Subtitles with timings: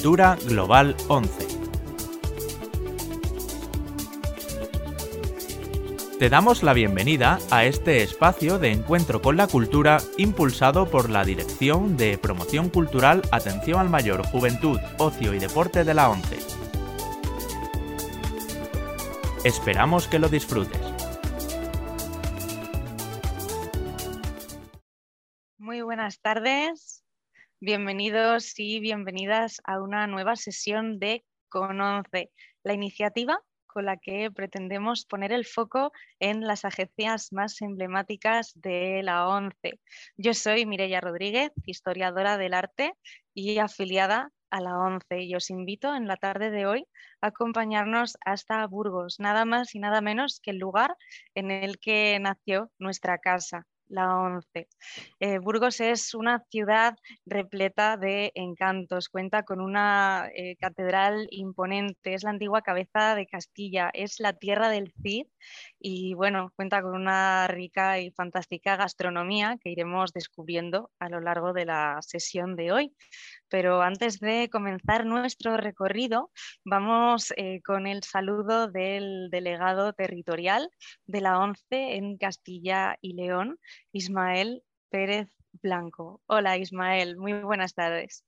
[0.00, 1.46] Cultura Global 11.
[6.18, 11.22] Te damos la bienvenida a este espacio de encuentro con la cultura impulsado por la
[11.22, 16.38] Dirección de Promoción Cultural, Atención al Mayor, Juventud, Ocio y Deporte de la ONCE.
[19.44, 20.80] Esperamos que lo disfrutes.
[25.58, 26.89] Muy buenas tardes,
[27.62, 32.30] bienvenidos y bienvenidas a una nueva sesión de Conoce,
[32.64, 39.02] la iniciativa con la que pretendemos poner el foco en las agencias más emblemáticas de
[39.02, 39.78] la ONCE.
[40.16, 42.94] Yo soy Mireia Rodríguez, historiadora del arte
[43.34, 46.86] y afiliada a la ONCE y os invito en la tarde de hoy
[47.20, 50.96] a acompañarnos hasta Burgos, nada más y nada menos que el lugar
[51.34, 54.68] en el que nació nuestra casa, la 11.
[55.20, 56.96] Eh, Burgos es una ciudad
[57.26, 63.90] repleta de encantos, cuenta con una eh, catedral imponente, es la antigua cabeza de Castilla,
[63.92, 65.26] es la tierra del Cid
[65.78, 71.52] y bueno, cuenta con una rica y fantástica gastronomía que iremos descubriendo a lo largo
[71.52, 72.94] de la sesión de hoy.
[73.50, 76.30] Pero antes de comenzar nuestro recorrido,
[76.64, 80.70] vamos eh, con el saludo del delegado territorial
[81.06, 83.58] de la ONCE en Castilla y León,
[83.92, 85.28] Ismael Pérez
[85.62, 86.20] Blanco.
[86.26, 88.24] Hola Ismael, muy buenas tardes.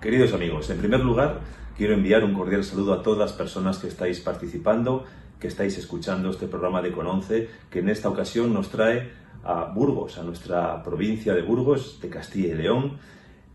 [0.00, 1.40] Queridos amigos, en primer lugar
[1.76, 5.04] quiero enviar un cordial saludo a todas las personas que estáis participando,
[5.38, 9.12] que estáis escuchando este programa de Cononce, que en esta ocasión nos trae
[9.44, 12.98] a Burgos, a nuestra provincia de Burgos, de Castilla y León.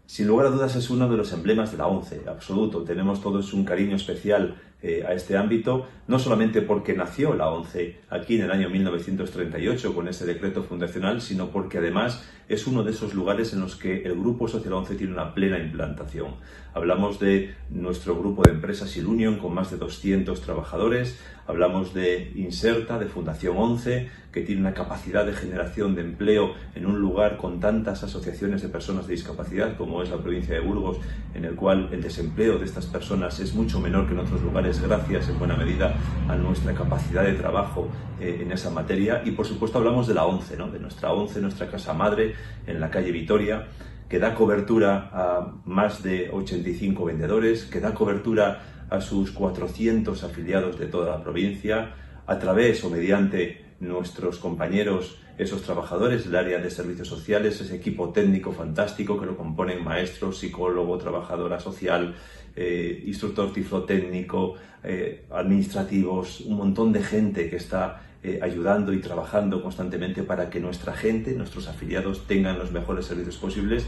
[0.05, 2.83] Sin lugar a dudas es uno de los emblemas de la ONCE, absoluto.
[2.83, 8.01] Tenemos todos un cariño especial eh, a este ámbito, no solamente porque nació la ONCE
[8.09, 12.91] aquí en el año 1938 con ese decreto fundacional, sino porque además es uno de
[12.91, 16.35] esos lugares en los que el Grupo Social 11 tiene una plena implantación.
[16.73, 22.99] Hablamos de nuestro grupo de empresas Ilunion con más de 200 trabajadores, hablamos de Inserta,
[22.99, 27.61] de Fundación 11, que tiene una capacidad de generación de empleo en un lugar con
[27.61, 30.97] tantas asociaciones de personas de discapacidad como es la provincia de Burgos,
[31.33, 34.81] en el cual el desempleo de estas personas es mucho menor que en otros lugares
[34.81, 35.95] gracias en buena medida
[36.27, 37.87] a nuestra capacidad de trabajo
[38.19, 39.21] eh, en esa materia.
[39.23, 40.69] Y por supuesto hablamos de la ONCE, ¿no?
[40.69, 42.35] de nuestra ONCE, nuestra casa madre
[42.67, 43.67] en la calle Vitoria,
[44.09, 50.77] que da cobertura a más de 85 vendedores, que da cobertura a sus 400 afiliados
[50.77, 51.93] de toda la provincia,
[52.27, 58.09] a través o mediante nuestros compañeros, esos trabajadores del área de servicios sociales, ese equipo
[58.09, 62.15] técnico fantástico que lo componen maestros, psicólogo, trabajadora social,
[62.55, 69.61] eh, instructor tiflotécnico, eh, administrativos, un montón de gente que está eh, ayudando y trabajando
[69.61, 73.85] constantemente para que nuestra gente, nuestros afiliados, tengan los mejores servicios posibles.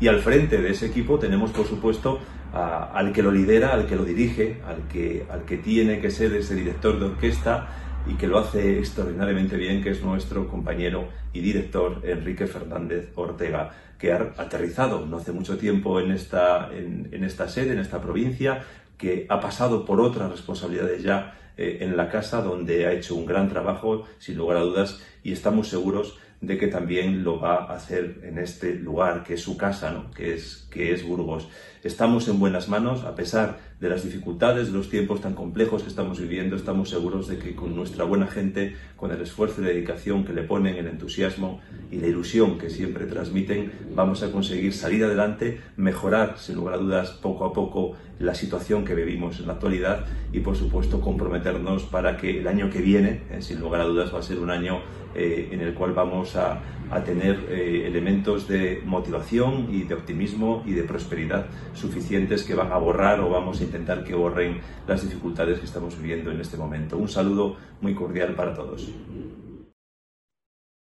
[0.00, 2.20] Y al frente de ese equipo tenemos, por supuesto,
[2.52, 6.34] al que lo lidera, al que lo dirige, al que, al que tiene que ser
[6.34, 7.68] ese director de orquesta
[8.08, 13.70] y que lo hace extraordinariamente bien, que es nuestro compañero y director Enrique Fernández Ortega,
[13.98, 18.00] que ha aterrizado no hace mucho tiempo en esta, en, en esta sede, en esta
[18.00, 18.64] provincia,
[18.96, 23.26] que ha pasado por otras responsabilidades ya eh, en la casa, donde ha hecho un
[23.26, 27.74] gran trabajo, sin lugar a dudas, y estamos seguros de que también lo va a
[27.74, 30.10] hacer en este lugar, que es su casa, ¿no?
[30.12, 31.48] que, es, que es Burgos.
[31.84, 35.88] Estamos en buenas manos, a pesar de las dificultades, de los tiempos tan complejos que
[35.88, 40.24] estamos viviendo, estamos seguros de que con nuestra buena gente, con el esfuerzo y dedicación
[40.24, 41.60] que le ponen, el entusiasmo
[41.92, 46.78] y la ilusión que siempre transmiten, vamos a conseguir salir adelante, mejorar, sin lugar a
[46.78, 51.84] dudas, poco a poco la situación que vivimos en la actualidad y, por supuesto, comprometernos
[51.84, 54.50] para que el año que viene, eh, sin lugar a dudas, va a ser un
[54.50, 54.80] año
[55.14, 56.60] eh, en el cual vamos a,
[57.04, 61.44] tener eh, elementos de motivación y de optimismo y de prosperidad
[61.74, 65.96] suficientes que van a borrar o vamos a intentar que borren las dificultades que estamos
[66.00, 66.96] viviendo en este momento.
[66.96, 68.88] Un saludo muy cordial para todos.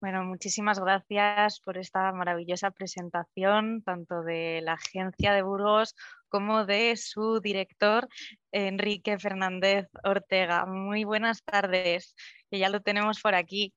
[0.01, 5.97] Bueno, muchísimas gracias por esta maravillosa presentación, tanto de la agencia de Burgos
[6.29, 8.07] como de su director,
[8.53, 10.67] Enrique Fernández Ortega.
[10.67, 12.15] Muy buenas tardes,
[12.49, 13.75] que ya lo tenemos por aquí.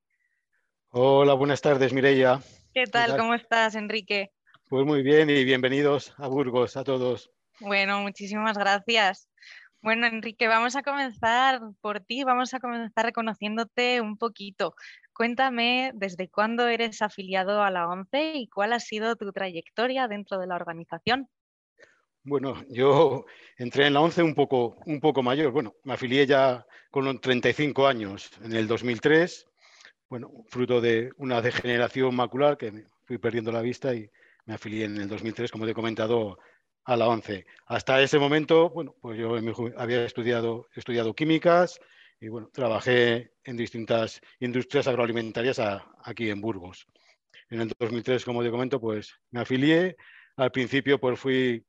[0.89, 2.39] Hola, buenas tardes, Mireia.
[2.71, 3.17] ¿Qué tal?
[3.17, 4.31] ¿Cómo estás, Enrique?
[4.71, 7.29] Pues muy bien y bienvenidos a Burgos a todos.
[7.59, 9.27] Bueno, muchísimas gracias.
[9.81, 14.73] Bueno, Enrique, vamos a comenzar por ti, vamos a comenzar reconociéndote un poquito.
[15.11, 20.39] Cuéntame desde cuándo eres afiliado a la ONCE y cuál ha sido tu trayectoria dentro
[20.39, 21.27] de la organización.
[22.23, 23.25] Bueno, yo
[23.57, 25.51] entré en la ONCE un poco, un poco mayor.
[25.51, 29.49] Bueno, me afilié ya con 35 años en el 2003.
[30.07, 34.09] Bueno, fruto de una degeneración macular que me fui perdiendo la vista y
[34.45, 36.37] me afilié en el 2003, como te he comentado,
[36.85, 37.45] a la 11.
[37.67, 39.35] Hasta ese momento, bueno, pues yo
[39.77, 41.79] había estudiado, estudiado químicas
[42.19, 45.59] y bueno, trabajé en distintas industrias agroalimentarias
[46.03, 46.87] aquí en Burgos.
[47.49, 49.95] En el 2003, como te comento, pues me afilié.
[50.37, 51.65] Al principio, pues fui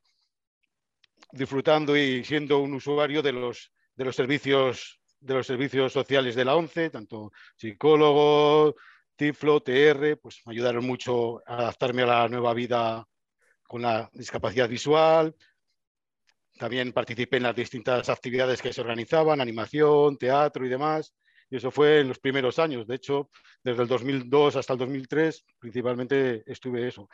[1.33, 6.45] disfrutando y siendo un usuario de los, de los servicios de los servicios sociales de
[6.45, 8.75] la ONCE, tanto psicólogo,
[9.17, 13.07] TIFLO, TR, pues me ayudaron mucho a adaptarme a la nueva vida
[13.63, 15.35] con la discapacidad visual.
[16.59, 21.15] También participé en las distintas actividades que se organizaban, animación, teatro y demás.
[21.51, 22.87] Y eso fue en los primeros años.
[22.87, 23.31] De hecho,
[23.63, 27.09] desde el 2002 hasta el 2003, principalmente estuve eso,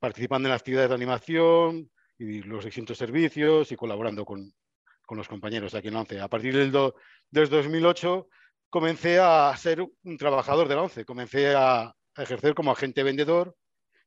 [0.00, 4.52] participando en actividades de animación y los distintos servicios y colaborando con,
[5.08, 6.20] con los compañeros aquí en ONCE.
[6.20, 8.28] A partir del, 2008
[8.70, 13.54] comencé a ser un trabajador de la ONCE, comencé a, ejercer como agente vendedor,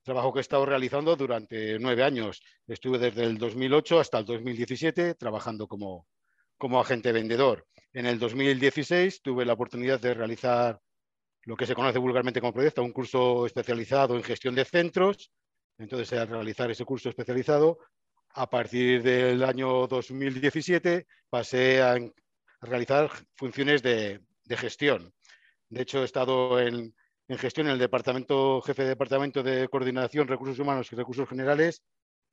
[0.04, 2.42] trabajo que he estado realizando durante nueve años.
[2.68, 6.06] Estuve desde el 2008 hasta el 2017 trabajando como,
[6.58, 7.66] como agente vendedor.
[7.94, 10.82] En el 2016 tuve la oportunidad de realizar
[11.44, 15.32] lo que se conoce vulgarmente como proyecto, un curso especializado en gestión de centros.
[15.78, 17.80] Entonces, al realizar ese curso especializado,
[18.34, 21.98] a partir del año 2017 pasé a,
[22.62, 24.22] realizar funciones de,
[24.58, 25.14] gestión.
[25.70, 26.94] De hecho, he estado en,
[27.30, 31.84] gestión en el departamento, jefe de departamento de coordinación, recursos humanos y recursos generales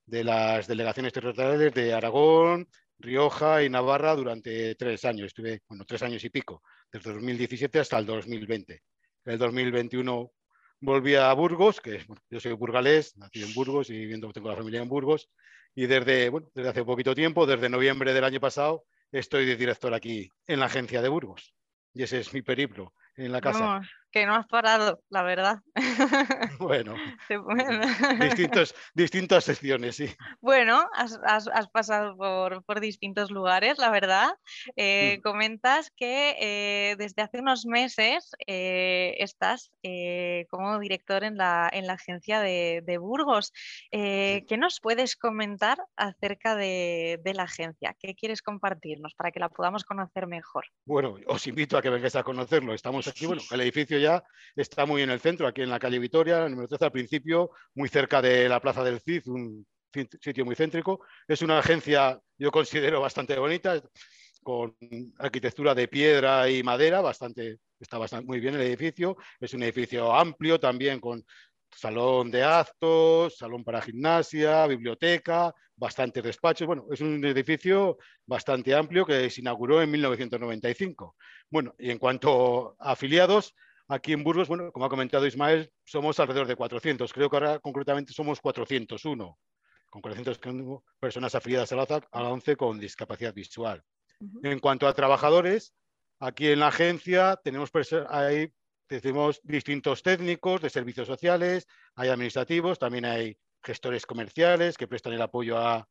[0.07, 2.69] de las delegaciones territoriales de Aragón,
[2.99, 5.27] Rioja y Navarra durante tres años.
[5.27, 8.83] Estuve, bueno, tres años y pico, desde 2017 hasta el 2020.
[9.25, 10.33] En el 2021
[10.81, 14.81] volví a Burgos, que yo soy burgalés, nací en Burgos y viviendo, tengo la familia
[14.81, 15.29] en Burgos,
[15.75, 19.95] y desde, bueno, desde hace poquito tiempo, desde noviembre del año pasado, estoy de director
[19.95, 21.55] aquí en la agencia de Burgos.
[21.99, 25.59] Y ese es mi periplo en la casa que no has parado, la verdad.
[26.59, 26.97] Bueno,
[28.21, 30.09] distintos, distintas secciones, sí.
[30.41, 34.31] Bueno, has, pasado por, distintos lugares, la verdad.
[34.77, 39.71] Eh, comentas que eh, desde hace unos meses eh, estás
[40.51, 43.53] como director en la, en la agencia de, Burgos.
[43.91, 47.95] ¿Qué nos puedes comentar acerca de, de, la agencia?
[47.99, 50.67] ¿Qué quieres compartirnos para que la podamos conocer mejor?
[50.85, 52.75] Bueno, os invito a que vengáis a conocerlo.
[52.75, 54.23] Estamos aquí, bueno, el edificio ya
[54.57, 57.89] está muy en el centro, aquí en la calle Vitoria, número 13 al principio, muy
[57.89, 59.67] cerca de la Plaza del Cid, un
[60.21, 61.01] sitio muy céntrico.
[61.27, 63.81] Es una agencia, yo considero, bastante bonita,
[64.43, 64.77] con
[65.19, 69.17] arquitectura de piedra y madera, bastante, está bastante muy bien el edificio.
[69.41, 71.25] Es un edificio amplio también con
[71.71, 76.67] salón de actos, salón para gimnasia, biblioteca, bastantes despachos.
[76.67, 81.17] Bueno, es un edificio bastante amplio que se inauguró en 1995.
[81.51, 83.55] Bueno, y en cuanto a afiliados,
[83.91, 87.11] Aquí en Burgos, bueno, como ha comentado Ismael, somos alrededor de 400.
[87.11, 89.39] Creo que ahora concretamente somos 401,
[89.89, 90.39] con 400
[91.01, 93.83] personas afiliadas a la, a la ONCE con discapacidad visual.
[94.43, 95.73] En cuanto a trabajadores,
[96.19, 97.71] aquí en la agencia tenemos
[98.11, 98.53] hay,
[99.43, 105.57] distintos técnicos de servicios sociales, hay administrativos, también hay gestores comerciales que prestan el apoyo
[105.57, 105.89] a,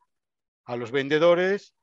[0.65, 1.73] a los vendedores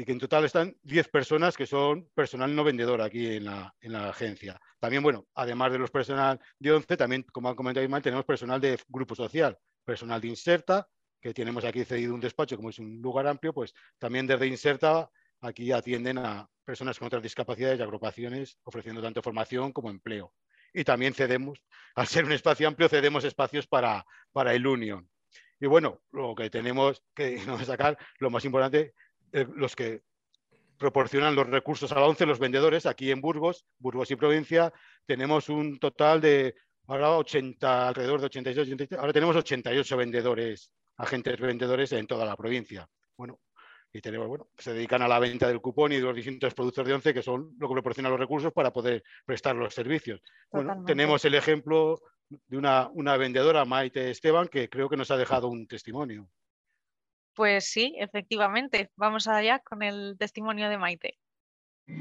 [0.00, 3.74] y que en total están 10 personas que son personal no vendedor aquí en la,
[3.82, 4.58] en la, agencia.
[4.78, 8.62] También, bueno, además de los personal de 11, también, como ha comentado Ismael, tenemos personal
[8.62, 10.88] de grupo social, personal de Inserta,
[11.20, 15.10] que tenemos aquí cedido un despacho, como es un lugar amplio, pues también desde Inserta
[15.42, 20.32] aquí atienden a personas con otras discapacidades y agrupaciones, ofreciendo tanto formación como empleo.
[20.72, 21.62] Y también cedemos,
[21.94, 25.06] al ser un espacio amplio, cedemos espacios para, para el Union.
[25.60, 28.94] Y bueno, lo que tenemos que sacar, lo más importante,
[29.32, 30.02] eh, los que
[30.78, 34.72] proporcionan los recursos a la ONCE, los vendedores, aquí en Burgos, Burgos y provincia,
[35.04, 36.54] tenemos un total de
[36.86, 42.36] ahora 80, alrededor de 86, 87, ahora tenemos 88 vendedores, agentes vendedores en toda la
[42.36, 42.88] provincia.
[43.16, 43.38] Bueno,
[43.92, 46.86] y tenemos, bueno, se dedican a la venta del cupón y de los distintos productos
[46.86, 50.22] de ONCE que son lo que proporcionan los recursos para poder prestar los servicios.
[50.50, 55.16] Bueno, tenemos el ejemplo de una, una vendedora, Maite Esteban, que creo que nos ha
[55.16, 56.28] dejado un testimonio.
[57.40, 58.90] Pues sí, efectivamente.
[58.96, 61.18] Vamos allá con el testimonio de Maite.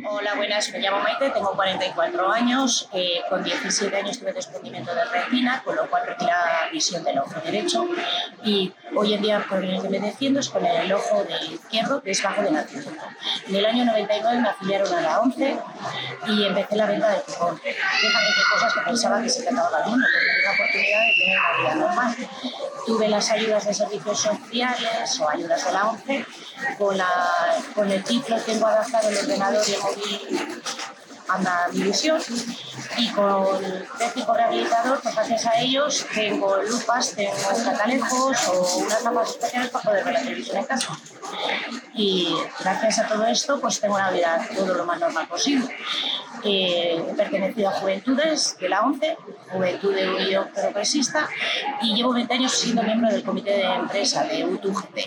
[0.05, 0.69] Hola, buenas.
[0.73, 2.89] Me llamo Maite, tengo 44 años.
[2.91, 7.39] Eh, con 17 años tuve desprendimiento de retina, con lo cual la visión del ojo
[7.39, 7.87] derecho.
[8.43, 12.03] Y hoy en día, con el que me defiendo es con el ojo del izquierdo,
[12.03, 13.01] que es bajo de nacimiento.
[13.47, 15.57] En el año 99 me afiliaron a la 11
[16.27, 17.57] y empecé la venta de cupón.
[17.59, 19.75] Fíjate qué cosas que pensaba que se el mundo,
[20.13, 22.15] porque la oportunidad de tener una vida normal.
[22.85, 26.25] Tuve las ayudas de servicios sociales o ayudas de la 11
[26.77, 27.09] con, la,
[27.75, 30.61] con el título tengo adaptado el ordenador y el móvil
[31.29, 32.19] a la división
[32.97, 33.59] Y con
[33.97, 37.31] técnico rehabilitador, pues gracias a ellos tengo lupas, tengo
[37.63, 40.97] catalejos o unas gafas especiales para poder ver la televisión en casa.
[41.93, 45.69] Y gracias a todo esto, pues tengo una vida todo lo más normal posible.
[46.43, 49.17] Eh, he pertenecido a Juventudes de la ONCE,
[49.51, 51.27] Juventud de Unión Progresista,
[51.81, 54.99] y llevo 20 años siendo miembro del comité de empresa de UTUGT.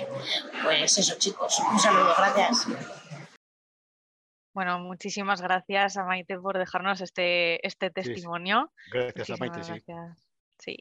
[0.63, 2.67] Pues eso, chicos, un saludo, gracias.
[4.55, 8.71] Bueno, muchísimas gracias a Maite por dejarnos este, este testimonio.
[8.93, 9.73] Gracias a Maite, sí.
[10.59, 10.77] sí.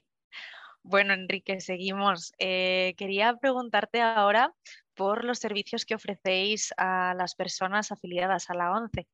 [0.83, 2.33] Bueno, Enrique, seguimos.
[2.37, 4.53] Eh, quería preguntarte ahora
[4.93, 9.07] por los servicios que ofrecéis a las personas afiliadas a la ONCE.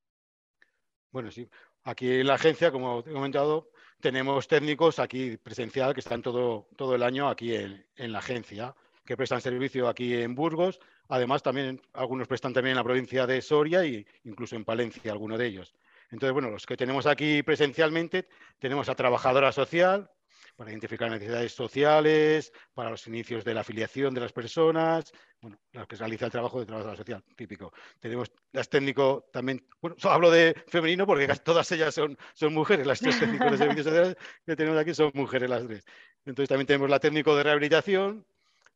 [1.12, 1.48] Bueno, sí.
[1.84, 3.70] Aquí en la agencia, como he comentado,
[4.02, 8.76] tenemos técnicos aquí presencial que están todo, todo el año aquí en, en la agencia,
[9.08, 13.42] que prestan servicio aquí en Burgos Además, también algunos prestan también en la provincia de
[13.42, 15.74] Soria e incluso en Palencia, alguno de ellos.
[16.12, 18.28] Entonces, bueno, los que tenemos aquí presencialmente,
[18.60, 20.10] tenemos a trabajadora social
[20.56, 25.88] para identificar necesidades sociales, para los inicios de la afiliación de las personas, bueno, las
[25.88, 27.72] que realiza el trabajo de trabajadora social, típico.
[28.00, 33.00] Tenemos las técnicos también, bueno, hablo de femenino porque todas ellas son, son mujeres, las
[33.00, 35.86] tres técnicos de servicios sociales que tenemos aquí son mujeres las tres.
[36.26, 38.26] Entonces también tenemos la técnico de rehabilitación,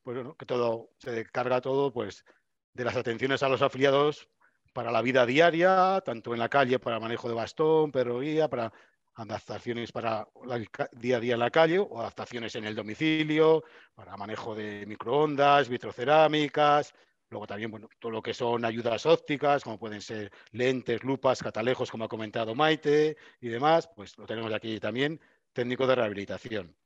[0.03, 2.25] pues bueno, que todo se carga todo pues
[2.73, 4.29] de las atenciones a los afiliados
[4.73, 8.71] para la vida diaria, tanto en la calle para manejo de bastón, perroguía, para
[9.15, 14.15] adaptaciones para el día a día en la calle o adaptaciones en el domicilio, para
[14.17, 16.93] manejo de microondas, vitrocerámicas,
[17.29, 21.91] luego también bueno, todo lo que son ayudas ópticas, como pueden ser lentes, lupas, catalejos,
[21.91, 25.19] como ha comentado Maite y demás, pues lo tenemos aquí también,
[25.53, 26.80] técnico de rehabilitación.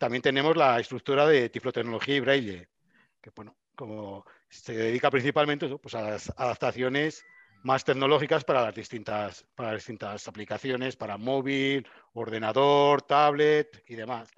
[0.00, 2.68] También tenemos la estructura de tiflotecnología y braille,
[3.20, 7.22] que bueno, como se dedica principalmente pues, a las adaptaciones
[7.64, 14.30] más tecnológicas para las distintas, para distintas aplicaciones, para móvil, ordenador, tablet y demás.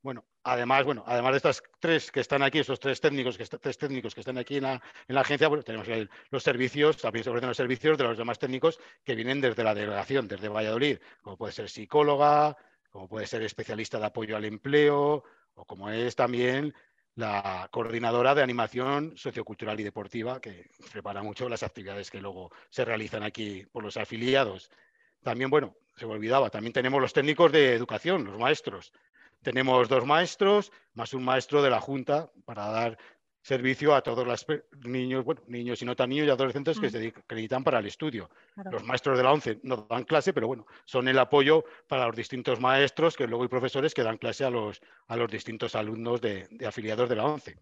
[0.00, 3.76] Bueno, además, bueno, además de estas tres que están aquí, esos tres técnicos que, tres
[3.76, 5.86] técnicos que están aquí en la, en la agencia, bueno, tenemos
[6.30, 9.74] los servicios, también se ofrecen los servicios de los demás técnicos que vienen desde la
[9.74, 12.56] delegación, desde Valladolid, como puede ser psicóloga,
[12.90, 16.74] como puede ser especialista de apoyo al empleo o como es también
[17.14, 22.84] la coordinadora de animación sociocultural y deportiva, que prepara mucho las actividades que luego se
[22.84, 24.70] realizan aquí por los afiliados.
[25.22, 28.92] También, bueno, se me olvidaba, también tenemos los técnicos de educación, los maestros.
[29.42, 32.98] Tenemos dos maestros más un maestro de la Junta para dar
[33.42, 34.46] servicio a todos los
[34.84, 36.90] niños, bueno, niños y no tan niños y adolescentes que mm.
[36.90, 38.30] se acreditan para el estudio.
[38.70, 42.16] Los maestros de la ONCE no dan clase, pero bueno, son el apoyo para los
[42.16, 46.20] distintos maestros que luego hay profesores que dan clase a los, a los distintos alumnos
[46.20, 47.56] de, afiliados de la ONCE.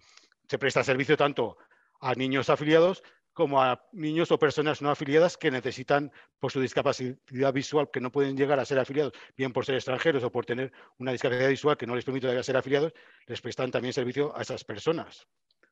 [0.48, 1.58] Se presta servicio tanto
[2.00, 7.52] a niños afiliados como a niños o personas no afiliadas que necesitan, por su discapacidad
[7.52, 10.72] visual, que no pueden llegar a ser afiliados, bien por ser extranjeros o por tener
[10.98, 12.92] una discapacidad visual que no les permite ser afiliados,
[13.26, 15.28] les prestan también servicio a esas personas.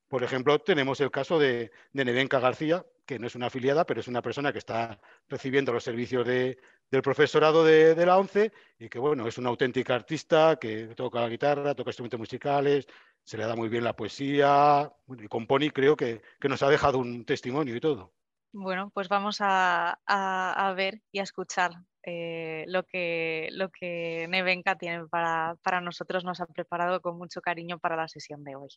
[0.08, 4.08] Por ejemplo, tenemos el caso de, Nevenka García, que no es una afiliada, pero es
[4.08, 9.26] una persona que está recibiendo los servicios del profesorado de, la ONCE y que, bueno,
[9.26, 12.86] es una auténtica artista que toca la guitarra, toca instrumentos musicales,
[13.24, 16.98] se le da muy bien la poesía y compone y creo que, nos ha dejado
[16.98, 18.12] un testimonio y todo.
[18.52, 21.72] Bueno, pues vamos a, ver y a escuchar
[22.06, 27.40] eh, lo, que, lo que Nevenka tiene para, para nosotros, nos ha preparado con mucho
[27.40, 28.68] cariño para la sesión de hoy.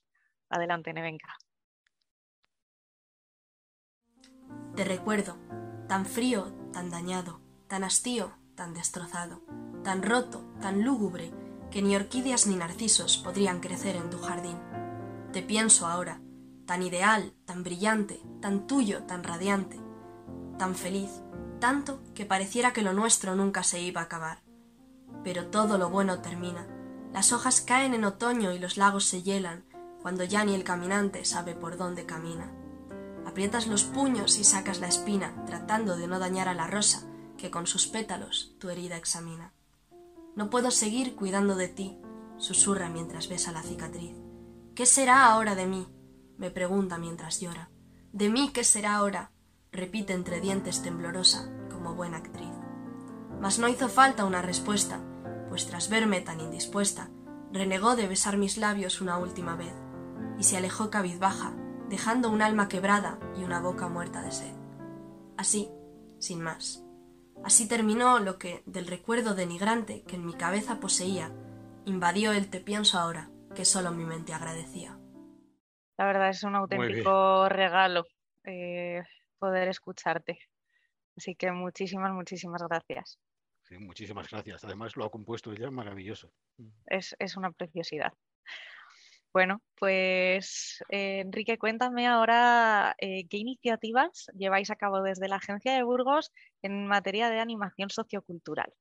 [0.50, 1.38] Adelante, Nevenka.
[4.76, 5.38] Te recuerdo,
[5.88, 9.42] tan frío, tan dañado, tan hastío, tan destrozado,
[9.84, 11.32] tan roto, tan lúgubre,
[11.70, 14.58] que ni orquídeas ni narcisos podrían crecer en tu jardín.
[15.32, 16.20] Te pienso ahora,
[16.66, 19.78] tan ideal, tan brillante, tan tuyo, tan radiante,
[20.58, 21.24] tan feliz,
[21.60, 24.42] tanto que pareciera que lo nuestro nunca se iba a acabar.
[25.24, 26.68] Pero todo lo bueno termina.
[27.14, 29.66] Las hojas caen en otoño y los lagos se hielan,
[30.02, 32.52] cuando ya ni el caminante sabe por dónde camina.
[33.26, 37.04] Aprietas los puños y sacas la espina, tratando de no dañar a la rosa
[37.38, 39.54] que con sus pétalos tu herida examina.
[40.36, 41.98] No puedo seguir cuidando de ti,
[42.38, 44.16] susurra mientras besa la cicatriz.
[44.76, 45.88] ¿Qué será ahora de mí?
[46.38, 47.70] me pregunta mientras llora.
[48.14, 49.32] ¿De mí qué será ahora?
[49.72, 52.54] Repite entre dientes temblorosa, como buena actriz.
[53.40, 55.00] Mas no hizo falta una respuesta,
[55.50, 57.10] pues tras verme tan indispuesta,
[57.52, 59.74] renegó de besar mis labios una última vez
[60.38, 61.54] y se alejó cabizbaja,
[61.90, 64.54] dejando un alma quebrada y una boca muerta de sed.
[65.38, 65.70] Así,
[66.20, 66.84] sin más.
[67.44, 71.32] Así terminó lo que, del recuerdo denigrante que en mi cabeza poseía,
[71.86, 74.98] invadió el te pienso ahora, que solo mi mente agradecía.
[75.98, 78.06] La verdad es un auténtico regalo
[78.44, 79.04] eh,
[79.40, 80.40] poder escucharte.
[81.18, 83.20] Así que muchísimas, muchísimas gracias.
[83.80, 84.64] muchísimas gracias.
[84.64, 86.32] Además lo ha compuesto ella maravilloso.
[86.86, 88.14] Es, es una preciosidad.
[89.32, 95.74] Bueno, pues eh, Enrique, cuéntame ahora eh, qué iniciativas lleváis a cabo desde la Agencia
[95.74, 96.32] de Burgos
[96.64, 98.74] en materia de animación sociocultural.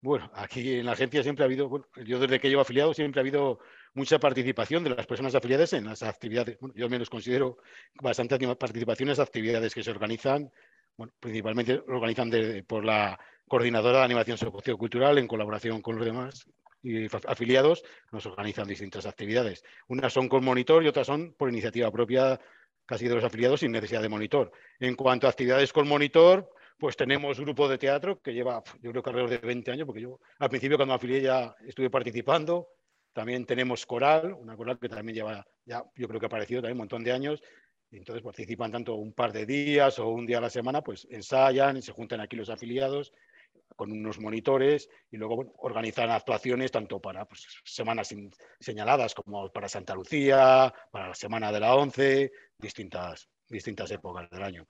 [0.00, 3.20] Bueno, aquí en la agencia siempre ha habido, bueno, yo desde que llevo afiliado siempre
[3.20, 3.58] ha habido
[3.94, 6.58] mucha participación de las personas afiliadas en las actividades.
[6.60, 7.58] Bueno, yo menos considero
[8.00, 10.50] bastante participación en las actividades que se organizan,
[10.96, 12.30] bueno, principalmente organizan
[12.66, 16.46] por la coordinadora de animación sociocultural en colaboración con los demás
[16.82, 17.82] y afiliados
[18.12, 19.64] nos organizan distintas actividades.
[19.88, 22.38] Unas son con monitor y otras son por iniciativa propia
[22.86, 24.52] casi de los afiliados sin necesidad de monitor.
[24.78, 29.02] En cuanto a actividades con monitor, pues tenemos grupo de teatro que lleva, yo creo
[29.02, 32.68] que alrededor de 20 años, porque yo al principio cuando me afilié ya estuve participando.
[33.14, 36.74] También tenemos coral, una coral que también lleva, ya yo creo que ha aparecido también
[36.76, 37.42] un montón de años.
[37.92, 41.76] Entonces participan tanto un par de días o un día a la semana, pues ensayan
[41.76, 43.12] y se juntan aquí los afiliados
[43.76, 48.12] con unos monitores y luego organizan actuaciones tanto para pues, semanas
[48.58, 54.42] señaladas como para Santa Lucía, para la Semana de la Once, distintas, distintas épocas del
[54.42, 54.66] año.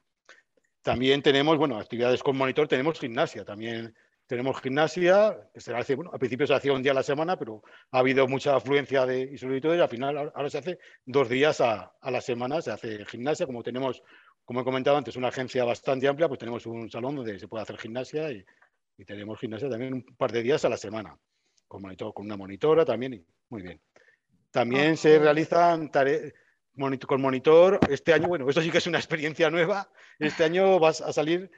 [0.82, 3.94] También tenemos, bueno, actividades con monitor, tenemos gimnasia, también
[4.26, 7.38] tenemos gimnasia, que se hace, bueno, al principio se hacía un día a la semana,
[7.38, 11.60] pero ha habido mucha afluencia de y y al final ahora se hace dos días
[11.60, 14.02] a, a la semana, se hace gimnasia, como tenemos
[14.44, 17.62] como he comentado antes, una agencia bastante amplia, pues tenemos un salón donde se puede
[17.62, 18.44] hacer gimnasia y
[18.96, 21.18] y tenemos gimnasia también un par de días a la semana,
[21.66, 23.80] con, monitor, con una monitora también, y muy bien.
[24.50, 26.32] También se realizan tareas
[27.06, 27.80] con monitor.
[27.88, 29.90] Este año, bueno, esto sí que es una experiencia nueva.
[30.18, 31.50] Este año vas a salir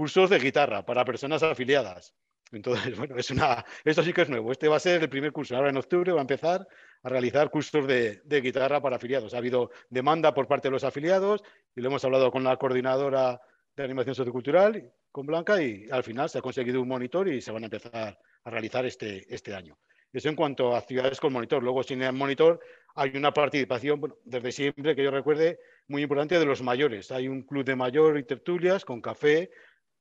[0.00, 2.14] cursos de guitarra para personas afiliadas.
[2.52, 4.50] Entonces, bueno, es una, esto sí que es nuevo.
[4.50, 5.54] Este va a ser el primer curso.
[5.54, 6.66] Ahora en octubre va a empezar
[7.02, 9.34] a realizar cursos de, guitarra para afiliados.
[9.34, 11.42] Ha habido demanda por parte de los afiliados
[11.76, 13.42] y lo hemos hablado con la coordinadora
[13.76, 17.52] de animación sociocultural con Blanca y al final se ha conseguido un monitor y se
[17.52, 19.76] van a empezar a realizar este, este año.
[20.12, 21.62] Eso en cuanto a actividades con monitor.
[21.62, 22.58] Luego, sin el monitor,
[22.94, 27.12] hay una participación, desde siempre que yo recuerde, muy importante de los mayores.
[27.12, 29.50] Hay un club de mayor y tertulias con café,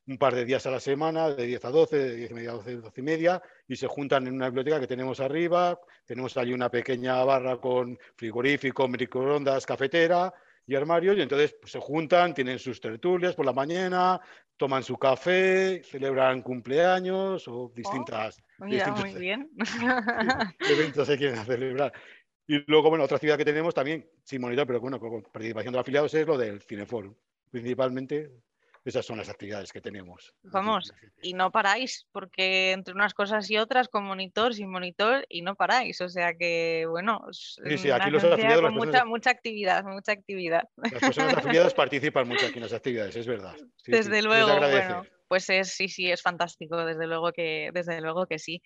[0.09, 2.49] un par de días a la semana, de 10 a 12, de 10 y media
[2.49, 5.79] a 12, 12 y media, y se juntan en una biblioteca que tenemos arriba.
[6.03, 10.33] Tenemos allí una pequeña barra con frigorífico, microondas, cafetera,
[10.65, 14.19] y armarios, y entonces pues, se juntan, tienen sus tertulias por la mañana,
[14.57, 19.51] toman su café, celebran cumpleaños o distintas, oh, muy bien.
[20.59, 21.93] eventos se quieren celebrar.
[22.47, 25.77] Y luego, bueno, otra actividad que tenemos también, sin monitor, pero bueno, con participación de
[25.77, 27.13] los afiliados, es lo del Cineforum.
[27.51, 28.31] Principalmente
[28.85, 30.33] esas son las actividades que tenemos.
[30.43, 35.41] Vamos, y no paráis, porque entre unas cosas y otras, con monitor, sin monitor, y
[35.41, 36.01] no paráis.
[36.01, 40.63] O sea que, bueno, sí, aquí los afiliados, con mucha, mucha actividad, mucha actividad.
[40.77, 43.55] Las personas afiliadas participan mucho aquí en las actividades, es verdad.
[43.85, 48.39] Desde luego, bueno, pues es, sí, sí, es fantástico, desde luego que, desde luego que
[48.39, 48.61] sí.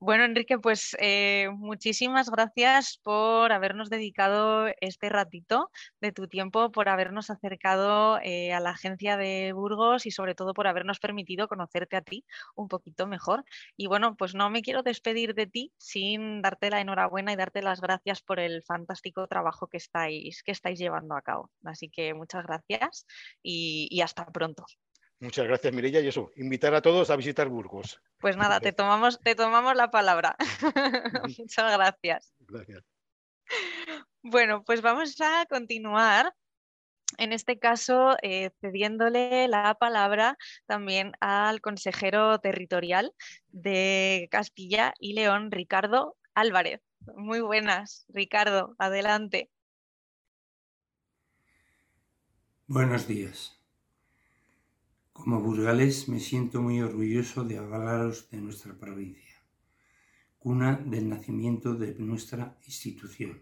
[0.00, 6.88] Bueno, Enrique, pues eh, muchísimas gracias por habernos dedicado este ratito de tu tiempo, por
[6.88, 11.96] habernos acercado eh, a la agencia de Burgos y sobre todo por habernos permitido conocerte
[11.96, 12.24] a ti
[12.56, 13.44] un poquito mejor.
[13.76, 17.62] Y bueno, pues no me quiero despedir de ti sin darte la enhorabuena y darte
[17.62, 21.50] las gracias por el fantástico trabajo que estáis, que estáis llevando a cabo.
[21.64, 23.06] Así que muchas gracias
[23.42, 24.64] y hasta pronto.
[25.22, 26.00] Muchas gracias, Mireia.
[26.00, 28.02] Y eso, invitar a todos a visitar Burgos.
[28.18, 30.34] Pues nada, te tomamos, te tomamos la palabra.
[31.38, 32.34] Muchas gracias.
[32.40, 32.82] Gracias.
[34.22, 36.34] Bueno, pues vamos a continuar.
[37.18, 43.14] En este caso, eh, cediéndole la palabra también al consejero territorial
[43.50, 46.80] de Castilla y León, Ricardo Álvarez.
[47.14, 49.50] Muy buenas, Ricardo, adelante.
[52.66, 53.61] Buenos días.
[55.22, 59.40] Como burgalés me siento muy orgulloso de hablaros de nuestra provincia,
[60.40, 63.40] cuna del nacimiento de nuestra institución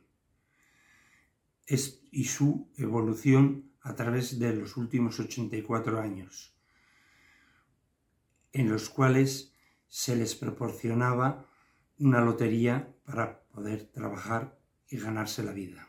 [1.66, 6.54] y su evolución a través de los últimos 84 años,
[8.52, 9.54] en los cuales
[9.88, 11.48] se les proporcionaba
[11.98, 15.88] una lotería para poder trabajar y ganarse la vida.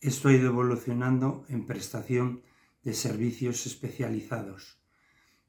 [0.00, 2.49] Esto ha ido evolucionando en prestación
[2.82, 4.78] de servicios especializados,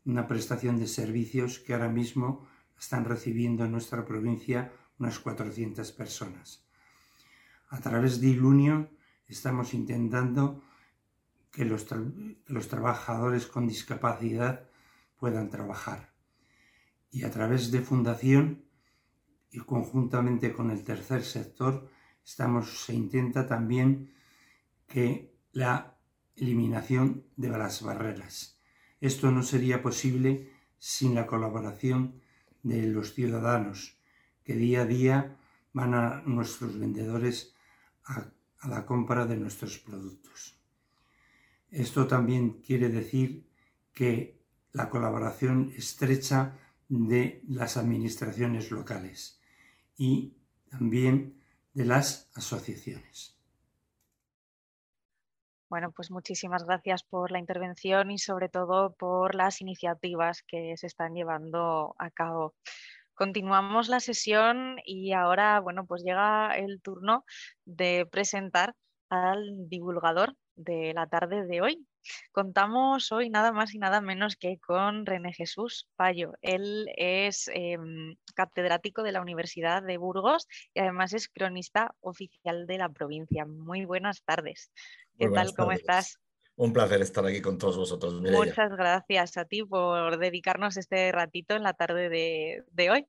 [0.05, 6.65] una prestación de servicios que ahora mismo están recibiendo en nuestra provincia unas 400 personas.
[7.69, 8.89] A través de Ilunio
[9.27, 10.63] estamos intentando
[11.51, 11.85] que los,
[12.47, 14.69] los trabajadores con discapacidad
[15.17, 16.13] puedan trabajar.
[17.11, 18.65] Y a través de Fundación
[19.51, 21.89] y conjuntamente con el tercer sector
[22.25, 24.13] estamos, se intenta también
[24.87, 25.90] que la
[26.35, 28.57] eliminación de las barreras.
[28.99, 32.21] Esto no sería posible sin la colaboración
[32.63, 33.97] de los ciudadanos
[34.43, 35.37] que día a día
[35.73, 37.55] van a nuestros vendedores
[38.05, 38.31] a,
[38.67, 40.55] la compra de nuestros productos.
[41.69, 43.47] Esto también quiere decir
[43.93, 44.39] que
[44.71, 46.57] la colaboración estrecha
[46.89, 49.39] de las administraciones locales
[49.97, 50.35] y
[50.69, 51.41] también
[51.73, 53.40] de las asociaciones.
[55.71, 60.85] Bueno, pues muchísimas gracias por la intervención y sobre todo por las iniciativas que se
[60.85, 62.55] están llevando a cabo.
[63.13, 67.23] Continuamos la sesión y ahora, bueno, pues llega el turno
[67.63, 68.75] de presentar
[69.09, 71.87] al divulgador de la tarde de hoy.
[72.31, 76.33] Contamos hoy nada más y nada menos que con René Jesús Payo.
[76.41, 82.77] Él es em, catedrático de la Universidad de Burgos y además es cronista oficial de
[82.77, 83.45] la provincia.
[83.45, 84.71] Muy buenas tardes.
[85.17, 85.53] ¿Qué tal?
[85.55, 86.19] ¿Cómo estás?
[86.55, 88.21] Un placer estar aquí con todos vosotros.
[88.21, 93.07] Muchas gracias a ti por dedicarnos este ratito en la tarde de hoy.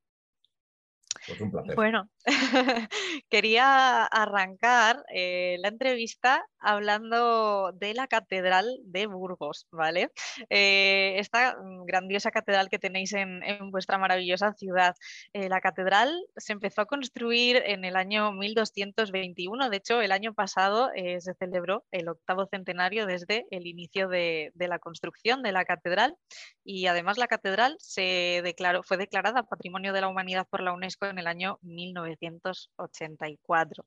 [1.27, 1.75] Pues un placer.
[1.75, 2.09] Bueno,
[3.29, 10.09] quería arrancar eh, la entrevista hablando de la Catedral de Burgos, ¿vale?
[10.49, 14.95] Eh, esta grandiosa catedral que tenéis en, vuestra maravillosa ciudad.
[15.33, 20.33] Eh, la catedral se empezó a construir en el año 1221, de hecho el año
[20.33, 25.65] pasado se celebró el octavo centenario desde el inicio de, de, la construcción de la
[25.65, 26.15] catedral
[26.63, 31.02] y además la catedral se declaró, fue declarada Patrimonio de la Humanidad por la UNESCO
[31.09, 33.85] en el año 1984.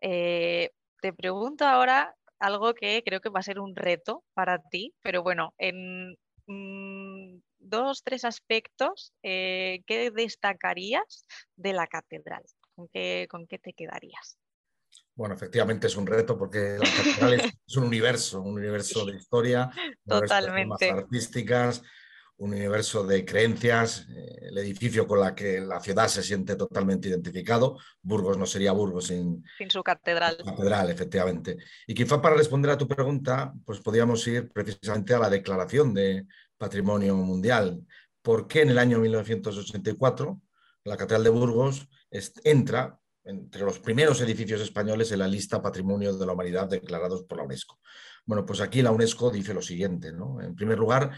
[0.00, 4.94] Eh, te pregunto ahora algo que creo que va a ser un reto para ti,
[5.02, 12.42] pero bueno, en mm, dos, tres aspectos, eh, ¿qué destacarías de la catedral?
[12.74, 14.36] ¿Con qué, ¿Con qué te quedarías?
[15.14, 16.80] Bueno, efectivamente es un reto porque la
[17.30, 19.70] catedral es, un universo, un universo de historia,
[20.06, 20.90] Totalmente.
[20.90, 21.82] artísticas,
[22.36, 27.08] un universo de creencias, eh, el edificio con la que la ciudad se siente totalmente
[27.08, 27.78] identificado.
[28.02, 30.38] Burgos no sería Burgos sin, sin su catedral.
[30.44, 31.56] Catedral, efectivamente.
[31.86, 36.26] Y quizá para responder a tu pregunta, pues podríamos ir precisamente a la declaración de
[36.56, 37.84] Patrimonio Mundial.
[38.20, 40.40] ¿Por qué en el año 1984
[40.84, 46.26] la Catedral de Burgos entra entre los primeros edificios españoles en la lista Patrimonio de
[46.26, 47.78] la Humanidad declarados por la UNESCO?
[48.26, 50.40] Bueno, pues aquí la UNESCO dice lo siguiente, ¿no?
[50.40, 51.12] En primer lugar,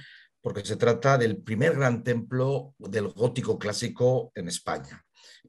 [0.46, 5.04] porque se trata del primer gran templo del gótico clásico en España.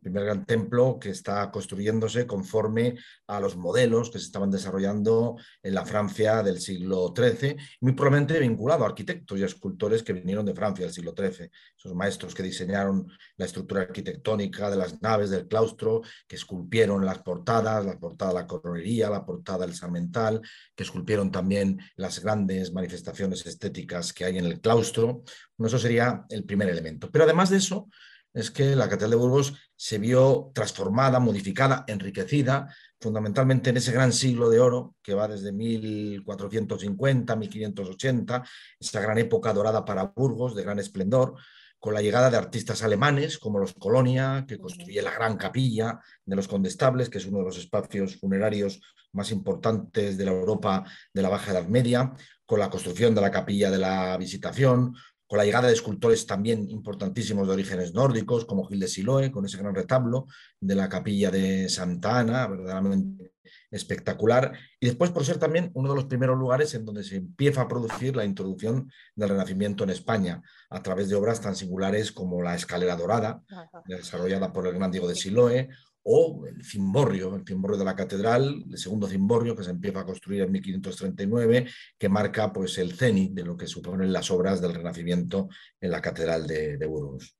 [0.07, 2.95] Primer gran templo que está construyéndose conforme
[3.27, 8.39] a los modelos que se estaban desarrollando en la Francia del siglo XIII, muy probablemente
[8.39, 12.41] vinculado a arquitectos y escultores que vinieron de Francia del siglo XIII, esos maestros que
[12.41, 18.31] diseñaron la estructura arquitectónica de las naves del claustro, que esculpieron las portadas, la portada
[18.31, 20.39] de la coronería, la portada del sarmental,
[20.73, 25.23] que esculpieron también las grandes manifestaciones estéticas que hay en el claustro.
[25.59, 27.11] Eso sería el primer elemento.
[27.11, 27.89] Pero además de eso,
[28.37, 32.71] es que la Catedral de Burgos se vio transformada, modificada, enriquecida,
[33.01, 38.43] fundamentalmente en ese gran siglo de oro que va desde 1450, 1580,
[38.79, 41.33] esa gran época dorada para Burgos, de gran esplendor,
[41.79, 46.35] con la llegada de artistas alemanes como los Colonia, que construye la gran capilla de
[46.35, 48.81] los condestables, que es uno de los espacios funerarios
[49.13, 52.13] más importantes de la Europa de la Baja Edad Media,
[52.45, 54.93] con la construcción de la capilla de la Visitación,
[55.27, 59.45] con la llegada de escultores también importantísimos de orígenes nórdicos, como Gil de Siloe, con
[59.45, 60.27] ese gran retablo
[60.59, 63.33] de la capilla de Santa Ana, verdaderamente
[63.69, 67.61] espectacular, y después por ser también uno de los primeros lugares en donde se empieza
[67.61, 72.41] a producir la introducción del Renacimiento en España, a través de obras tan singulares como
[72.41, 73.41] la Escalera Dorada,
[73.85, 75.69] desarrollada por el gran Diego de Siloe,
[76.09, 80.05] o el cimborrio, el cimborrio de la catedral, el segundo cimborrio que se empieza a
[80.05, 84.73] construir en 1539, que marca pues, el cenit de lo que suponen las obras del
[84.73, 85.49] Renacimiento
[85.81, 87.35] en la catedral de, Burgos.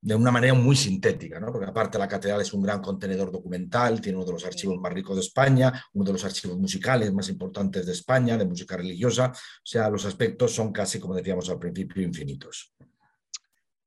[0.00, 1.52] De una manera muy sintética, ¿no?
[1.52, 4.92] porque aparte la catedral es un gran contenedor documental, tiene uno de los archivos más
[4.92, 9.30] ricos de España, uno de los archivos musicales más importantes de España, de música religiosa,
[9.30, 12.74] o sea, los aspectos son casi, como decíamos al principio, infinitos.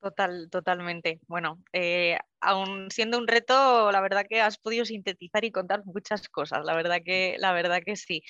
[0.02, 1.20] Total, totalmente.
[1.28, 6.28] Bueno, eh, aún siendo un reto, la verdad que has podido sintetizar y contar muchas
[6.28, 8.24] cosas, la verdad que, la verdad que sí.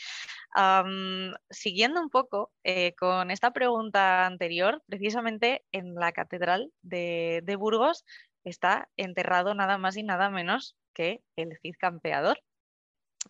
[1.50, 8.04] siguiendo un poco eh, con esta pregunta anterior, precisamente en la Catedral de, Burgos
[8.44, 12.40] está enterrado nada más y nada menos que el Cid Campeador.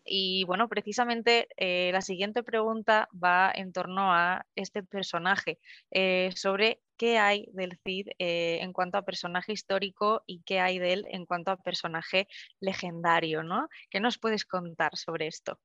[0.03, 5.59] Y bueno, precisamente eh, la siguiente pregunta va en torno a este personaje,
[6.35, 10.93] sobre qué hay del Cid eh, en cuanto a personaje histórico y qué hay de
[10.93, 12.27] él en cuanto a personaje
[12.59, 13.69] legendario, ¿no?
[13.89, 15.59] ¿Qué nos puedes contar sobre esto?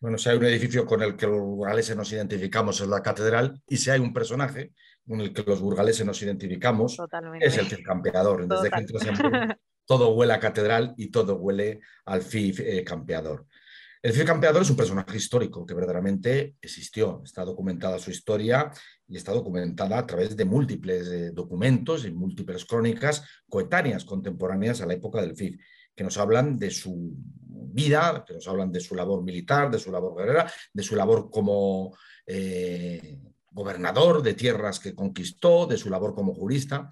[0.00, 3.62] Bueno, si hay un edificio con el que los burgaleses nos identificamos es la catedral
[3.68, 4.72] y si hay un personaje
[5.06, 6.98] con el que los burgaleses nos identificamos
[7.40, 8.48] es el Cid Campeador.
[8.48, 9.56] Desde que entras en
[9.86, 13.46] todo huele a catedral y todo huele al Cid eh, Campeador.
[14.02, 18.68] El Cid Campeador es un personaje histórico que verdaderamente existió, está documentada su historia
[19.06, 24.86] y está documentada a través de múltiples eh, documentos y múltiples crónicas coetáneas, contemporáneas a
[24.86, 25.60] la época del Cid,
[25.94, 29.92] que nos hablan de su vida, que nos hablan de su labor militar, de su
[29.92, 33.20] labor guerrera, de su labor como eh,
[33.52, 36.90] gobernador de tierras que conquistó, de su labor como jurista.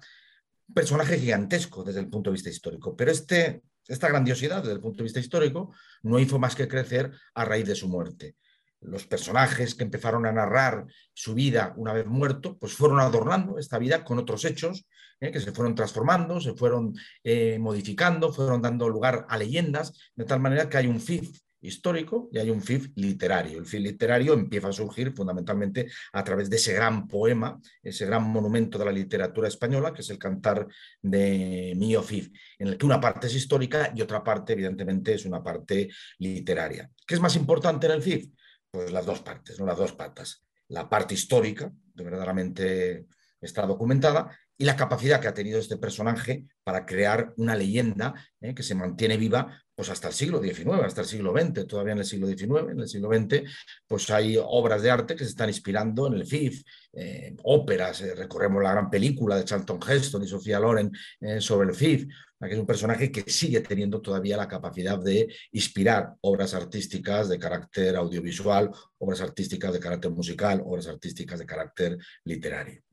[0.65, 4.81] Un personaje gigantesco desde el punto de vista histórico, pero este esta grandiosidad desde el
[4.81, 8.35] punto de vista histórico no hizo más que crecer a raíz de su muerte.
[8.79, 13.77] Los personajes que empezaron a narrar su vida una vez muerto, pues fueron adornando esta
[13.77, 14.87] vida con otros hechos
[15.19, 20.25] eh, que se fueron transformando, se fueron eh, modificando, fueron dando lugar a leyendas, de
[20.25, 23.59] tal manera que hay un fifth histórico y hay un FIF literario.
[23.59, 28.23] El FIF literario empieza a surgir fundamentalmente a través de ese gran poema, ese gran
[28.23, 30.67] monumento de la literatura española, que es el cantar
[31.01, 35.25] de Mío FIF, en el que una parte es histórica y otra parte, evidentemente, es
[35.25, 36.89] una parte literaria.
[37.05, 38.27] ¿Qué es más importante en el FIF?
[38.71, 39.65] Pues las dos partes, ¿no?
[39.65, 40.45] las dos patas.
[40.69, 43.05] La parte histórica, que verdaderamente
[43.39, 48.53] está documentada, y la capacidad que ha tenido este personaje para crear una leyenda ¿eh?
[48.53, 51.97] que se mantiene viva pues hasta el siglo XIX, hasta el siglo XX, todavía en
[51.97, 53.49] el siglo XIX, en el siglo XX,
[53.87, 56.61] pues hay obras de arte que se están inspirando en el FIF,
[56.93, 60.91] eh, óperas, eh, recorremos la gran película de Charlton Heston y Sofía Loren
[61.39, 62.05] sobre el FIF,
[62.39, 67.39] que es un personaje que sigue teniendo todavía la capacidad de inspirar obras artísticas de
[67.39, 72.83] carácter audiovisual, obras artísticas de carácter musical, obras artísticas de carácter literario.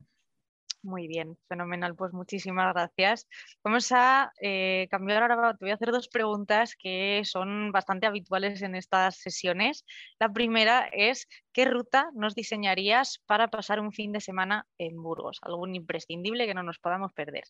[0.81, 1.95] Muy bien, fenomenal.
[1.95, 3.27] Pues muchísimas gracias.
[3.63, 8.61] Vamos a eh, cambiar ahora, te voy a hacer dos preguntas que son bastante habituales
[8.61, 9.85] en estas sesiones.
[10.19, 15.39] La primera es, ¿qué ruta nos diseñarías para pasar un fin de semana en Burgos?
[15.41, 17.43] Algún imprescindible que no nos podamos perder.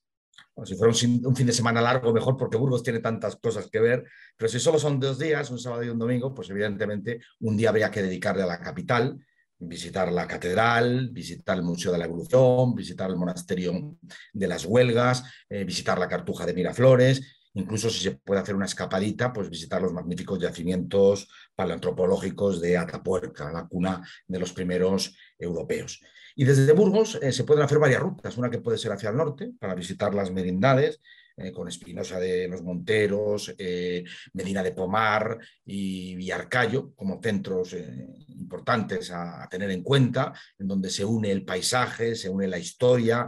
[0.63, 4.05] si fuera un, fin de semana largo, mejor porque Burgos tiene tantas cosas que ver,
[4.37, 7.69] pero si solo son dos días, un sábado y un domingo, pues evidentemente un día
[7.69, 9.19] habría que dedicarle a la capital
[9.59, 13.97] visitar la catedral, visitar el Museo de la Evolución, visitar el Monasterio
[14.33, 17.21] de las Huelgas, eh, visitar la Cartuja de Miraflores,
[17.53, 23.51] incluso si se puede hacer una escapadita, pues visitar los magníficos yacimientos paleoantropológicos de Atapuerca,
[23.51, 25.99] la cuna de los primeros europeos.
[26.35, 29.17] Y desde Burgos eh, se pueden hacer varias rutas, una que puede ser hacia el
[29.17, 31.01] norte, para visitar las merindades,
[31.39, 38.07] eh, con Espinosa de los Monteros, eh, Medina de Pomar y Villarcayo como centros eh,
[38.27, 43.27] importantes a, tener en cuenta, en donde se une el paisaje, se une la historia,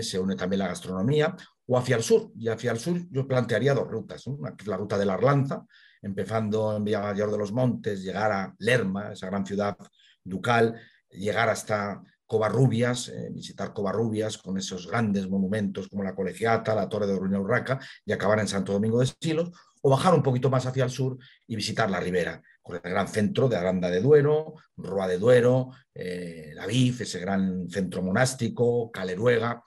[0.00, 2.32] se une también la gastronomía, o hacia el sur.
[2.36, 4.24] Y hacia el sur yo plantearía dos rutas,
[4.66, 5.64] la ruta de la Arlanza,
[6.02, 9.76] empezando en Villamayor de los Montes, llegar a Lerma, esa gran ciudad
[10.24, 16.88] ducal, llegar hasta Covarrubias, eh, visitar Covarrubias con esos grandes monumentos como la Colegiata, la
[16.88, 19.50] Torre de Oruña Urraca y acabar en Santo Domingo de Silos,
[19.82, 23.06] o bajar un poquito más hacia el sur y visitar la Ribera, con el gran
[23.06, 28.90] centro de Aranda de Duero, Roa de Duero, eh, La Viz, ese gran centro monástico,
[28.90, 29.62] Caleruega.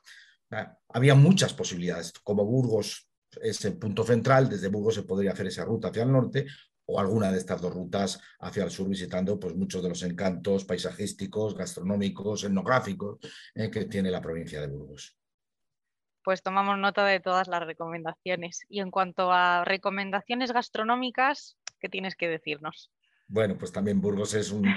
[0.90, 2.14] Había muchas posibilidades.
[2.24, 3.08] Como Burgos
[3.44, 6.48] es el punto central, desde Burgos se podría hacer esa ruta hacia el norte
[6.88, 10.66] o alguna de estas dos rutas hacia el sur, visitando pues, muchos de los encantos
[10.66, 13.20] paisajísticos, gastronómicos, etnográficos
[13.54, 15.18] eh, que tiene la provincia de Burgos.
[16.24, 18.62] Pues tomamos nota de todas las recomendaciones.
[18.68, 22.92] Y en cuanto a recomendaciones gastronómicas, ¿qué tienes que decirnos?
[23.28, 24.68] Bueno, pues también Burgos es un,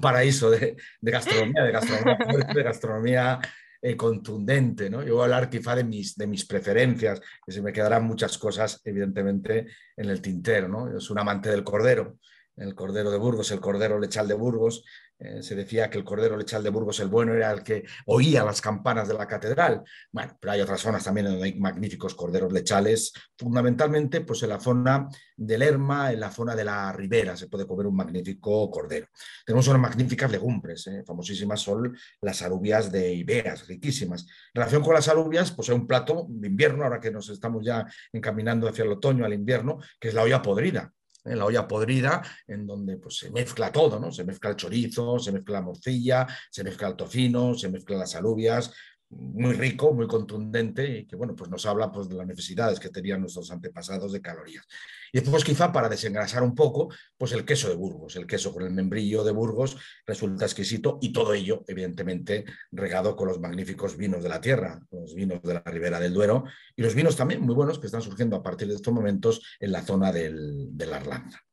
[0.00, 2.16] paraíso de, gastronomía, de gastronomía,
[2.54, 3.40] de gastronomía
[3.86, 4.90] eh, contundente.
[4.90, 5.02] ¿no?
[5.04, 8.36] Yo voy a hablar quizá de mis, de mis preferencias, que se me quedarán muchas
[8.36, 10.66] cosas, evidentemente, en el tintero.
[10.66, 10.92] ¿no?
[10.92, 12.18] Yo soy un amante del cordero,
[12.56, 14.84] el cordero de Burgos, el cordero lechal de Burgos,
[15.18, 18.44] eh, se decía que el Cordero Lechal de Burgos el bueno era el que oía
[18.44, 19.82] las campanas de la catedral.
[20.12, 24.60] Bueno, pero hay otras zonas también donde hay magníficos corderos lechales, fundamentalmente pues en la
[24.60, 29.08] zona del Lerma, en la zona de la Ribera, se puede comer un magnífico cordero.
[29.44, 34.26] Tenemos unas magníficas legumbres, eh, famosísimas son las alubias de Ibeas, riquísimas.
[34.52, 37.64] En relación con las alubias, pues hay un plato de invierno, ahora que nos estamos
[37.64, 40.92] ya encaminando hacia el otoño, al invierno, que es la olla podrida
[41.26, 44.12] en la olla podrida, en donde pues, se mezcla todo, ¿no?
[44.12, 48.14] Se mezcla el chorizo, se mezcla la morcilla, se mezcla el tocino, se mezclan las
[48.14, 48.72] alubias,
[49.10, 52.88] muy rico, muy contundente y que bueno, pues nos habla pues, de las necesidades que
[52.88, 54.66] tenían nuestros antepasados de calorías.
[55.12, 58.64] Y después quizá para desengrasar un poco, pues el queso de Burgos, el queso con
[58.64, 64.22] el membrillo de Burgos resulta exquisito y todo ello evidentemente regado con los magníficos vinos
[64.22, 67.54] de la tierra, los vinos de la Ribera del Duero y los vinos también muy
[67.54, 70.96] buenos que están surgiendo a partir de estos momentos en la zona del, de la
[70.96, 71.45] Arlanza.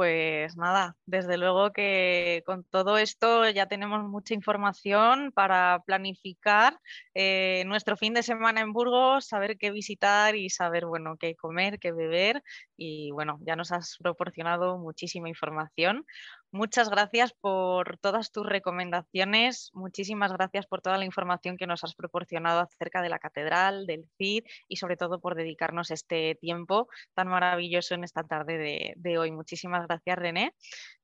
[0.00, 6.78] Pues nada, desde luego que con todo esto ya tenemos mucha información para planificar
[7.12, 11.78] eh, nuestro fin de semana en Burgos, saber qué visitar y saber, bueno, qué comer,
[11.78, 12.42] qué beber.
[12.78, 16.06] Y bueno, ya nos has proporcionado muchísima información.
[16.52, 21.94] Muchas gracias por todas tus recomendaciones, muchísimas gracias por toda la información que nos has
[21.94, 27.28] proporcionado acerca de la catedral, del CID y sobre todo por dedicarnos este tiempo tan
[27.28, 29.30] maravilloso en esta tarde de, hoy.
[29.30, 30.54] Muchísimas gracias, René.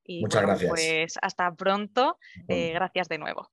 [0.03, 0.69] Y Muchas gracias.
[0.69, 2.19] Pues hasta pronto.
[2.49, 3.49] Eh, gracias de nuevo.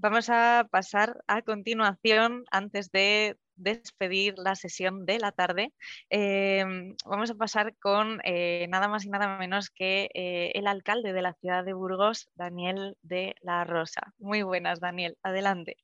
[0.00, 5.72] Vamos a pasar a continuación, antes de despedir la sesión de la tarde,
[6.08, 11.12] em, vamos a pasar con eh, nada más y nada menos que eh, el alcalde
[11.12, 14.14] de la ciudad de Burgos, Daniel de la Rosa.
[14.20, 15.16] Muy buenas, Daniel.
[15.24, 15.78] Adelante.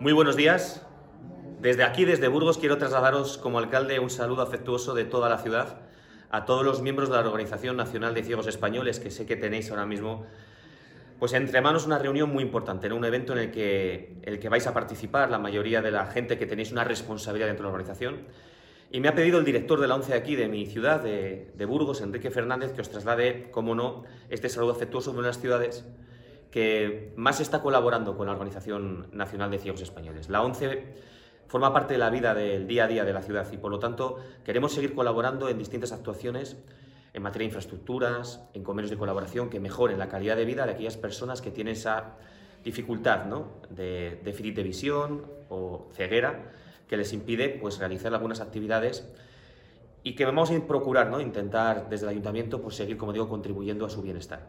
[0.00, 0.82] Muy buenos días.
[1.60, 5.82] Desde aquí, desde Burgos, quiero trasladaros como alcalde un saludo afectuoso de toda la ciudad
[6.30, 9.70] a todos los miembros de la Organización Nacional de Ciegos Españoles que sé que tenéis
[9.70, 10.26] ahora mismo
[11.18, 14.66] pues entre manos una reunión muy importante, un evento en el que, el que vais
[14.66, 18.26] a participar la mayoría de la gente que tenéis una responsabilidad dentro de la organización.
[18.90, 22.00] Y me ha pedido el director de la ONCE aquí de mi ciudad, de, Burgos,
[22.02, 25.84] Enrique Fernández, que os traslade, como no, este saludo afectuoso de las ciudades
[26.50, 30.28] que más está colaborando con la Organización Nacional de Ciegos Españoles.
[30.28, 30.94] La ONCE
[31.48, 33.78] forma parte de la vida del día a día de la ciudad y, por lo
[33.78, 36.56] tanto, queremos seguir colaborando en distintas actuaciones
[37.16, 40.72] en materia de infraestructuras, en convenios de colaboración que mejoren la calidad de vida de
[40.72, 42.18] aquellas personas que tienen esa
[42.62, 43.52] dificultad ¿no?
[43.70, 46.52] de déficit de visión o ceguera
[46.86, 49.10] que les impide pues, realizar algunas actividades
[50.02, 51.22] y que vamos a procurar ¿no?
[51.22, 54.48] intentar desde el ayuntamiento pues, seguir, como digo, contribuyendo a su bienestar.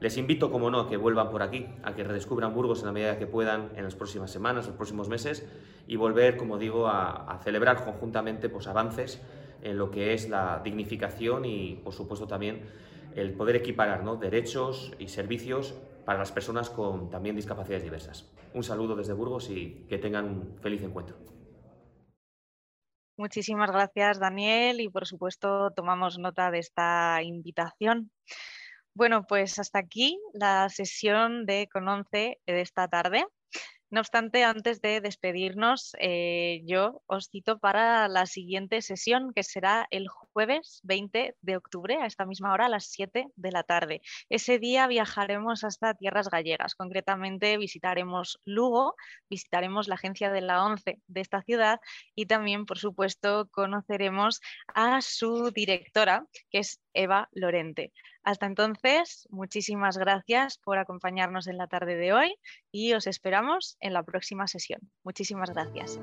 [0.00, 3.18] Les invito, como no, que vuelvan por aquí, a que redescubran Burgos en la medida
[3.18, 5.46] que puedan en las próximas semanas, los próximos meses,
[5.86, 9.20] y volver, como digo, a, a celebrar conjuntamente pues, avances
[9.62, 12.62] en lo que es la dignificación y, por supuesto, también
[13.14, 18.30] el poder equiparar derechos y servicios para las personas con también discapacidades diversas.
[18.54, 21.16] Un saludo desde Burgos y que tengan un feliz encuentro.
[23.16, 28.10] Muchísimas gracias, Daniel, y por supuesto tomamos nota de esta invitación.
[28.94, 33.26] Bueno, pues hasta aquí la sesión de Cononce de esta tarde.
[33.90, 39.88] No obstante, antes de despedirnos, eh, yo os cito para la siguiente sesión, que será
[39.90, 44.00] el jueves 20 de octubre, a esta misma hora, a las 7 de la tarde.
[44.28, 48.94] Ese día viajaremos hasta tierras gallegas, concretamente visitaremos Lugo,
[49.28, 51.80] visitaremos la agencia de la ONCE de esta ciudad
[52.14, 57.92] y también, por supuesto, conoceremos a su directora, que es Eva Lorente.
[58.22, 62.34] Hasta entonces, muchísimas gracias por acompañarnos en la tarde de hoy
[62.70, 64.80] y os esperamos en la próxima sesión.
[65.04, 65.98] Muchísimas gracias.